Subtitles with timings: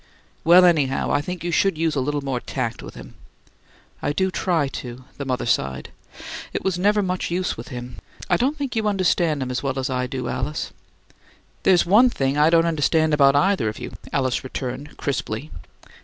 [0.43, 3.13] "Well, anyhow, I think you could use a little more tact with him."
[4.01, 5.89] "I do try to," the mother sighed.
[6.53, 7.97] "It never was much use with him.
[8.27, 10.71] I don't think you understand him as well as I do, Alice."
[11.61, 15.51] "There's one thing I don't understand about either of you," Alice returned, crisply.